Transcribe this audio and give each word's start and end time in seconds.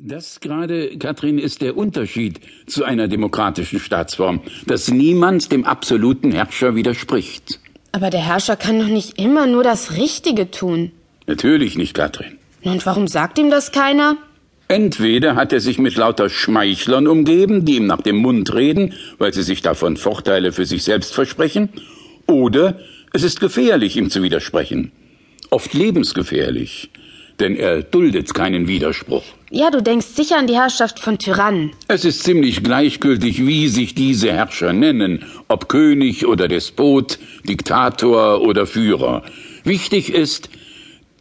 Das 0.00 0.38
gerade, 0.38 0.96
Katrin, 0.96 1.38
ist 1.38 1.60
der 1.60 1.76
Unterschied 1.76 2.38
zu 2.68 2.84
einer 2.84 3.08
demokratischen 3.08 3.80
Staatsform, 3.80 4.42
dass 4.64 4.92
niemand 4.92 5.50
dem 5.50 5.64
absoluten 5.64 6.30
Herrscher 6.30 6.76
widerspricht. 6.76 7.58
Aber 7.90 8.08
der 8.08 8.20
Herrscher 8.20 8.54
kann 8.54 8.78
doch 8.78 8.86
nicht 8.86 9.18
immer 9.18 9.48
nur 9.48 9.64
das 9.64 9.96
Richtige 9.96 10.52
tun. 10.52 10.92
Natürlich 11.26 11.76
nicht, 11.76 11.94
Katrin. 11.94 12.38
Und 12.62 12.86
warum 12.86 13.08
sagt 13.08 13.40
ihm 13.40 13.50
das 13.50 13.72
keiner? 13.72 14.16
Entweder 14.68 15.34
hat 15.34 15.52
er 15.52 15.58
sich 15.58 15.80
mit 15.80 15.96
lauter 15.96 16.28
Schmeichlern 16.28 17.08
umgeben, 17.08 17.64
die 17.64 17.74
ihm 17.78 17.86
nach 17.86 18.02
dem 18.02 18.18
Mund 18.18 18.54
reden, 18.54 18.94
weil 19.18 19.34
sie 19.34 19.42
sich 19.42 19.62
davon 19.62 19.96
Vorteile 19.96 20.52
für 20.52 20.64
sich 20.64 20.84
selbst 20.84 21.12
versprechen, 21.12 21.70
oder 22.28 22.78
es 23.12 23.24
ist 23.24 23.40
gefährlich, 23.40 23.96
ihm 23.96 24.10
zu 24.10 24.22
widersprechen. 24.22 24.92
Oft 25.50 25.74
lebensgefährlich, 25.74 26.90
denn 27.40 27.56
er 27.56 27.82
duldet 27.82 28.34
keinen 28.34 28.68
Widerspruch. 28.68 29.24
Ja, 29.50 29.70
du 29.70 29.82
denkst 29.82 30.06
sicher 30.06 30.38
an 30.38 30.46
die 30.46 30.56
Herrschaft 30.56 30.98
von 30.98 31.18
Tyrannen. 31.18 31.72
Es 31.88 32.04
ist 32.04 32.22
ziemlich 32.22 32.62
gleichgültig, 32.62 33.46
wie 33.46 33.68
sich 33.68 33.94
diese 33.94 34.32
Herrscher 34.32 34.72
nennen, 34.72 35.24
ob 35.48 35.68
König 35.68 36.26
oder 36.26 36.48
Despot, 36.48 37.18
Diktator 37.48 38.42
oder 38.42 38.66
Führer. 38.66 39.22
Wichtig 39.64 40.12
ist, 40.12 40.50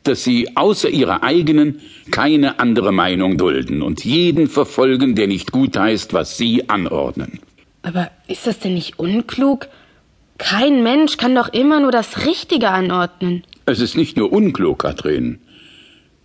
dass 0.04 0.24
sie 0.24 0.56
außer 0.56 0.90
ihrer 0.90 1.24
eigenen 1.24 1.82
keine 2.12 2.60
andere 2.60 2.92
Meinung 2.92 3.38
dulden 3.38 3.82
und 3.82 4.06
jeden 4.06 4.48
verfolgen, 4.48 5.16
der 5.16 5.28
nicht 5.28 5.52
gut 5.52 5.78
heißt, 5.78 6.14
was 6.14 6.38
sie 6.38 6.70
anordnen. 6.70 7.40
Aber 7.84 8.12
ist 8.28 8.48
das 8.48 8.60
denn 8.60 8.74
nicht 8.74 9.00
unklug? 9.00 9.68
Kein 10.38 10.84
Mensch 10.84 11.18
kann 11.18 11.36
doch 11.36 11.52
immer 11.54 11.80
nur 11.80 11.92
das 11.92 12.26
Richtige 12.26 12.70
anordnen. 12.70 13.44
Es 13.66 13.80
ist 13.80 13.98
nicht 13.98 14.18
nur 14.18 14.32
unklug, 14.32 14.80
Katrin. 14.80 15.40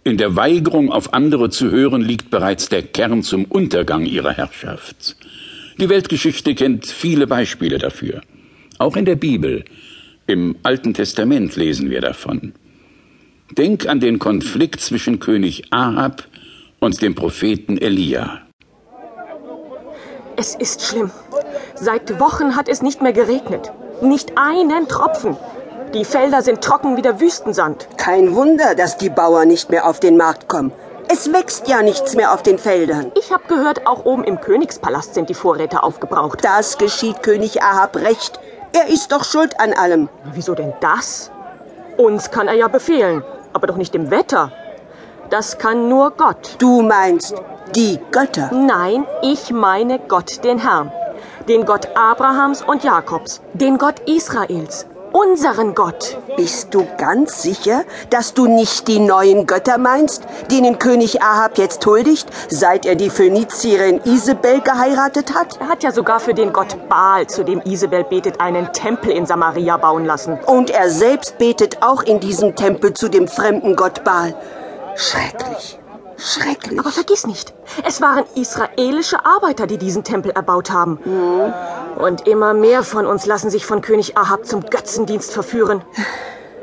In 0.05 0.17
der 0.17 0.35
Weigerung, 0.35 0.91
auf 0.91 1.15
andere 1.15 1.49
zu 1.51 1.71
hören, 1.71 2.03
liegt 2.03 2.31
bereits 2.31 2.69
der 2.69 2.83
Kern 2.83 3.23
zum 3.23 3.45
Untergang 3.45 4.05
ihrer 4.05 4.33
Herrschaft. 4.33 5.17
Die 5.79 5.89
Weltgeschichte 5.89 6.57
kennt 6.57 6.87
viele 6.87 7.29
Beispiele 7.29 7.79
dafür. 7.79 8.21
Auch 8.79 8.97
in 8.97 9.05
der 9.05 9.15
Bibel, 9.15 9.65
im 10.27 10.57
Alten 10.65 10.93
Testament 10.93 11.55
lesen 11.55 11.89
wir 11.89 12.01
davon. 12.01 12.53
Denk 13.57 13.87
an 13.87 14.01
den 14.01 14.19
Konflikt 14.19 14.81
zwischen 14.81 15.21
König 15.21 15.65
Ahab 15.71 16.27
und 16.81 17.01
dem 17.01 17.15
Propheten 17.15 17.79
Elia. 17.79 18.41
Es 20.37 20.57
ist 20.57 20.83
schlimm. 20.83 21.11
Seit 21.77 22.19
Wochen 22.19 22.57
hat 22.57 22.69
es 22.69 22.83
nicht 22.83 23.03
mehr 23.03 23.13
geregnet. 23.13 23.71
Nicht 24.03 24.33
einen 24.37 24.89
Tropfen. 24.89 25.37
Die 25.95 26.05
Felder 26.05 26.43
sind 26.43 26.63
trocken 26.63 26.97
wie 26.97 27.03
der 27.03 27.21
Wüstensand. 27.21 27.89
Kein 27.97 28.35
Wunder, 28.35 28.75
dass 28.75 28.97
die 28.97 29.11
Bauern 29.11 29.49
nicht 29.49 29.71
mehr 29.71 29.87
auf 29.87 30.01
den 30.01 30.17
Markt 30.17 30.49
kommen. 30.49 30.73
Es 31.09 31.33
wächst 31.33 31.69
ja 31.69 31.83
nichts 31.83 32.15
mehr 32.15 32.33
auf 32.33 32.43
den 32.43 32.59
Feldern. 32.59 33.13
Ich 33.19 33.33
habe 33.33 33.43
gehört, 33.49 33.87
auch 33.87 34.05
oben 34.05 34.25
im 34.25 34.41
Königspalast 34.41 35.15
sind 35.15 35.29
die 35.29 35.35
Vorräte 35.35 35.83
aufgebraucht. 35.83 36.45
Das 36.45 36.79
geschieht 36.79 37.23
König 37.23 37.63
Ahab 37.63 37.97
recht. 37.97 38.41
Er 38.73 38.89
ist 38.89 39.13
doch 39.13 39.25
schuld 39.25 39.61
an 39.61 39.73
allem. 39.75 40.09
Wieso 40.33 40.55
denn 40.55 40.73
das? 40.81 41.31
Uns 41.99 42.31
kann 42.31 42.49
er 42.49 42.55
ja 42.55 42.69
befehlen 42.69 43.23
aber 43.53 43.67
doch 43.67 43.77
nicht 43.77 43.95
dem 43.95 44.11
Wetter. 44.11 44.51
Das 45.31 45.59
kann 45.59 45.89
nur 45.89 46.13
Gott. 46.13 46.57
Du 46.59 46.83
meinst 46.83 47.35
die 47.75 47.99
Götter? 48.11 48.51
Nein, 48.53 49.07
ich 49.23 49.51
meine 49.51 49.99
Gott, 49.99 50.45
den 50.45 50.59
Herrn. 50.59 50.93
Den 51.49 51.65
Gott 51.65 51.89
Abrahams 51.97 52.63
und 52.63 52.85
Jakobs. 52.85 53.41
Den 53.55 53.79
Gott 53.79 54.01
Israels 54.01 54.87
unseren 55.13 55.75
Gott. 55.75 56.19
Bist 56.37 56.75
du 56.75 56.87
ganz 56.99 57.43
sicher, 57.43 57.85
dass 58.11 58.35
du 58.35 58.47
nicht 58.47 58.89
die 58.89 58.99
neuen 58.99 59.47
Götter 59.47 59.79
meinst, 59.79 60.25
denen 60.51 60.79
König 60.79 61.23
Ahab 61.23 61.59
jetzt 61.59 61.85
huldigt, 61.87 62.29
seit 62.49 62.87
er 62.87 62.95
die 62.95 63.11
Phönizierin 63.11 64.01
Isabel 64.05 64.61
geheiratet 64.61 65.35
hat? 65.35 65.61
Er 65.61 65.69
hat 65.69 65.83
ja 65.83 65.93
sogar 65.93 66.21
für 66.21 66.35
den 66.35 66.53
Gott 66.53 66.89
Baal, 66.89 67.27
zu 67.27 67.45
dem 67.45 67.61
Isabel 67.65 68.05
betet, 68.05 68.41
einen 68.41 68.73
Tempel 68.73 69.11
in 69.11 69.27
Samaria 69.27 69.77
bauen 69.77 70.05
lassen. 70.05 70.39
Und 70.47 70.71
er 70.71 70.91
selbst 70.91 71.39
betet 71.39 71.83
auch 71.83 72.03
in 72.03 72.21
diesem 72.21 72.55
Tempel 72.55 72.95
zu 72.95 73.09
dem 73.09 73.29
fremden 73.29 73.77
Gott 73.77 74.05
Baal. 74.05 74.35
Schrecklich. 74.95 75.79
Schrecklich. 76.17 76.79
Aber 76.79 76.91
vergiss 76.91 77.27
nicht, 77.27 77.53
es 77.87 78.01
waren 78.01 78.25
israelische 78.35 79.25
Arbeiter, 79.25 79.67
die 79.67 79.79
diesen 79.79 80.05
Tempel 80.05 80.31
erbaut 80.33 80.71
haben. 80.71 80.99
Mhm. 81.05 82.03
Und 82.03 82.27
immer 82.27 82.55
mehr 82.55 82.83
von 82.83 83.07
uns 83.07 83.27
lassen 83.27 83.51
sich 83.51 83.67
von 83.67 83.81
König 83.81 84.17
Ahab 84.17 84.47
zum 84.47 84.63
Götzendienst 84.63 85.33
verführen. 85.33 85.83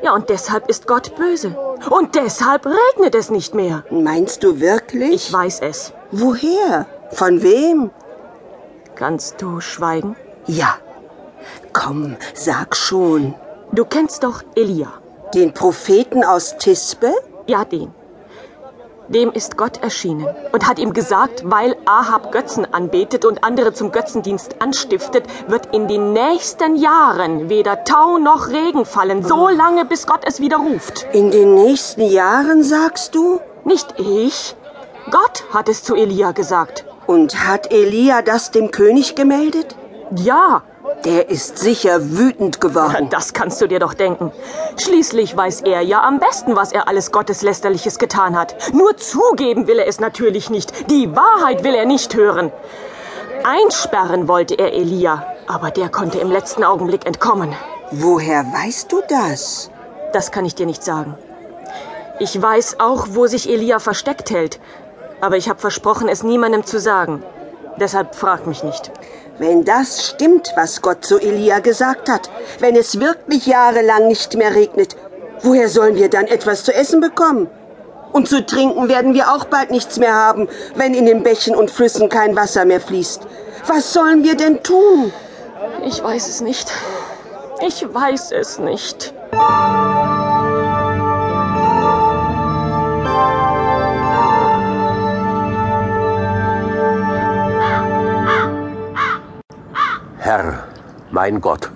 Ja, 0.01 0.13
und 0.13 0.29
deshalb 0.29 0.69
ist 0.69 0.87
Gott 0.87 1.15
böse. 1.15 1.55
Und 1.89 2.15
deshalb 2.15 2.65
regnet 2.65 3.15
es 3.15 3.29
nicht 3.29 3.53
mehr. 3.53 3.83
Meinst 3.91 4.43
du 4.43 4.59
wirklich? 4.59 5.13
Ich 5.13 5.33
weiß 5.33 5.59
es. 5.61 5.93
Woher? 6.11 6.85
Von 7.11 7.43
wem? 7.43 7.91
Kannst 8.95 9.41
du 9.41 9.59
schweigen? 9.59 10.15
Ja. 10.45 10.75
Komm, 11.73 12.17
sag 12.33 12.75
schon. 12.75 13.35
Du 13.71 13.85
kennst 13.85 14.23
doch 14.23 14.43
Elia. 14.55 14.91
Den 15.33 15.53
Propheten 15.53 16.23
aus 16.23 16.57
Tisbe? 16.57 17.13
Ja, 17.45 17.65
den. 17.65 17.93
Dem 19.09 19.31
ist 19.31 19.57
Gott 19.57 19.81
erschienen 19.81 20.27
und 20.51 20.67
hat 20.67 20.77
ihm 20.77 20.93
gesagt, 20.93 21.41
weil 21.43 21.75
Ahab 21.85 22.31
Götzen 22.31 22.71
anbetet 22.71 23.25
und 23.25 23.43
andere 23.43 23.73
zum 23.73 23.91
Götzendienst 23.91 24.61
anstiftet, 24.61 25.23
wird 25.47 25.73
in 25.73 25.87
den 25.87 26.13
nächsten 26.13 26.75
Jahren 26.75 27.49
weder 27.49 27.83
Tau 27.83 28.19
noch 28.19 28.49
Regen 28.49 28.85
fallen, 28.85 29.23
so 29.23 29.49
lange 29.49 29.85
bis 29.85 30.05
Gott 30.05 30.21
es 30.25 30.39
widerruft. 30.39 31.07
In 31.11 31.31
den 31.31 31.55
nächsten 31.55 32.03
Jahren, 32.03 32.61
sagst 32.61 33.15
du? 33.15 33.39
Nicht 33.65 33.95
ich. 33.97 34.55
Gott 35.09 35.43
hat 35.51 35.69
es 35.69 35.83
zu 35.83 35.95
Elia 35.95 36.31
gesagt. 36.31 36.85
Und 37.07 37.47
hat 37.47 37.73
Elia 37.73 38.21
das 38.21 38.51
dem 38.51 38.69
König 38.69 39.15
gemeldet? 39.15 39.75
Ja, 40.15 40.61
der 41.05 41.29
ist 41.29 41.57
sicher 41.57 42.17
wütend 42.17 42.59
geworden. 42.59 43.09
Das 43.09 43.33
kannst 43.33 43.61
du 43.61 43.67
dir 43.67 43.79
doch 43.79 43.93
denken. 43.93 44.31
Schließlich 44.77 45.35
weiß 45.35 45.61
er 45.61 45.81
ja 45.81 46.03
am 46.03 46.19
besten, 46.19 46.55
was 46.55 46.71
er 46.71 46.87
alles 46.87 47.11
Gotteslästerliches 47.11 47.99
getan 47.99 48.37
hat. 48.37 48.55
Nur 48.73 48.97
zugeben 48.97 49.67
will 49.67 49.79
er 49.79 49.87
es 49.87 49.99
natürlich 49.99 50.49
nicht. 50.49 50.89
Die 50.89 51.15
Wahrheit 51.15 51.63
will 51.63 51.75
er 51.75 51.85
nicht 51.85 52.15
hören. 52.15 52.51
Einsperren 53.43 54.27
wollte 54.27 54.55
er 54.55 54.73
Elia, 54.73 55.25
aber 55.47 55.71
der 55.71 55.89
konnte 55.89 56.19
im 56.19 56.31
letzten 56.31 56.63
Augenblick 56.63 57.05
entkommen. 57.05 57.55
Woher 57.91 58.43
weißt 58.43 58.91
du 58.91 59.01
das? 59.07 59.71
Das 60.11 60.31
kann 60.31 60.45
ich 60.45 60.55
dir 60.55 60.65
nicht 60.65 60.83
sagen. 60.83 61.17
Ich 62.19 62.39
weiß 62.39 62.81
auch, 62.81 63.07
wo 63.11 63.27
sich 63.27 63.49
Elia 63.49 63.79
versteckt 63.79 64.29
hält, 64.29 64.59
aber 65.21 65.37
ich 65.37 65.47
habe 65.47 65.59
versprochen, 65.59 66.09
es 66.09 66.23
niemandem 66.23 66.65
zu 66.65 66.79
sagen. 66.79 67.23
Deshalb 67.77 68.15
frag 68.15 68.47
mich 68.47 68.63
nicht. 68.63 68.91
Wenn 69.37 69.63
das 69.63 70.05
stimmt, 70.05 70.51
was 70.55 70.81
Gott 70.81 71.05
zu 71.05 71.17
Elia 71.17 71.59
gesagt 71.59 72.09
hat, 72.09 72.29
wenn 72.59 72.75
es 72.75 72.99
wirklich 72.99 73.45
jahrelang 73.45 74.07
nicht 74.07 74.35
mehr 74.35 74.53
regnet, 74.53 74.97
woher 75.41 75.69
sollen 75.69 75.95
wir 75.95 76.09
dann 76.09 76.27
etwas 76.27 76.63
zu 76.65 76.73
essen 76.73 76.99
bekommen? 76.99 77.47
Und 78.11 78.27
zu 78.27 78.45
trinken 78.45 78.89
werden 78.89 79.13
wir 79.13 79.31
auch 79.31 79.45
bald 79.45 79.71
nichts 79.71 79.97
mehr 79.97 80.15
haben, 80.15 80.49
wenn 80.75 80.93
in 80.93 81.05
den 81.05 81.23
Bächen 81.23 81.55
und 81.55 81.71
Flüssen 81.71 82.09
kein 82.09 82.35
Wasser 82.35 82.65
mehr 82.65 82.81
fließt. 82.81 83.21
Was 83.67 83.93
sollen 83.93 84.23
wir 84.23 84.35
denn 84.35 84.63
tun? 84.63 85.13
Ich 85.85 86.03
weiß 86.03 86.27
es 86.27 86.41
nicht. 86.41 86.71
Ich 87.65 87.85
weiß 87.93 88.31
es 88.31 88.59
nicht. 88.59 89.13
Herr, 100.21 100.67
mein 101.11 101.39
Gott, 101.39 101.71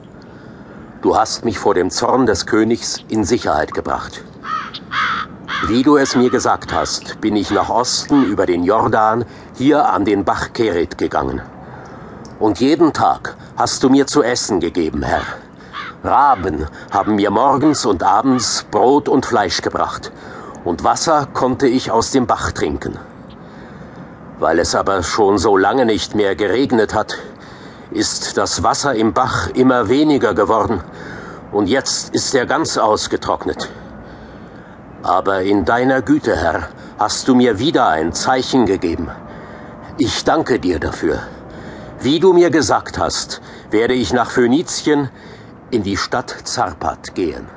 du 1.02 1.16
hast 1.16 1.46
mich 1.46 1.58
vor 1.58 1.76
dem 1.76 1.90
Zorn 1.90 2.26
des 2.26 2.46
Königs 2.46 3.00
in 3.08 3.24
Sicherheit 3.24 3.74
gebracht. 3.74 4.22
Wie 5.68 5.82
du 5.82 5.96
es 5.96 6.18
mir 6.18 6.30
gesagt 6.30 6.74
hast, 6.74 7.22
bin 7.22 7.38
ich 7.38 7.52
nach 7.52 7.70
Osten 7.70 8.26
über 8.26 8.46
den 8.46 8.66
Jordan 8.66 9.24
hier 9.56 9.88
an 9.88 10.04
den 10.04 10.26
Bach 10.26 10.52
Keret 10.52 10.98
gegangen. 10.98 11.42
Und 12.38 12.60
jeden 12.60 12.92
Tag 12.92 13.38
hast 13.56 13.82
du 13.82 13.90
mir 13.90 14.08
zu 14.08 14.22
essen 14.22 14.60
gegeben, 14.60 15.04
Herr. 15.04 15.24
Raben 16.04 16.68
haben 16.92 17.16
mir 17.16 17.32
morgens 17.32 17.86
und 17.86 18.04
abends 18.04 18.66
Brot 18.70 19.08
und 19.08 19.26
Fleisch 19.26 19.62
gebracht, 19.62 20.12
und 20.66 20.84
Wasser 20.84 21.30
konnte 21.34 21.68
ich 21.68 21.92
aus 21.92 22.12
dem 22.12 22.28
Bach 22.28 22.52
trinken. 22.52 23.00
Weil 24.38 24.60
es 24.60 24.76
aber 24.76 25.02
schon 25.02 25.38
so 25.38 25.56
lange 25.56 25.86
nicht 25.86 26.14
mehr 26.14 26.36
geregnet 26.36 26.94
hat, 26.94 27.18
ist 27.94 28.38
das 28.38 28.64
Wasser 28.64 28.96
im 28.96 29.14
Bach 29.14 29.50
immer 29.54 29.88
weniger 29.88 30.34
geworden 30.34 30.82
und 31.52 31.68
jetzt 31.68 32.14
ist 32.14 32.34
er 32.34 32.46
ganz 32.46 32.78
ausgetrocknet. 32.78 33.70
Aber 35.04 35.42
in 35.42 35.66
deiner 35.66 36.02
Güte, 36.02 36.36
Herr, 36.36 36.70
hast 36.98 37.28
du 37.28 37.36
mir 37.36 37.60
wieder 37.60 37.88
ein 37.88 38.14
Zeichen 38.14 38.66
gegeben. 38.66 39.10
Ich 39.98 40.24
danke 40.24 40.60
dir 40.60 40.80
dafür. 40.80 41.20
Wie 42.00 42.20
du 42.20 42.34
mir 42.34 42.50
gesagt 42.50 42.98
hast, 42.98 43.42
werde 43.70 43.94
ich 43.94 44.12
nach 44.14 44.32
Phönizien 44.32 45.10
in 45.70 45.84
die 45.84 45.98
Stadt 45.98 46.36
Zarpat 46.46 47.16
gehen. 47.16 47.48